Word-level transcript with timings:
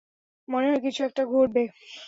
মনে 0.47 0.67
হয় 0.69 0.81
কিছু 0.85 1.01
একটা 1.03 1.23
ঘটবে। 1.31 1.63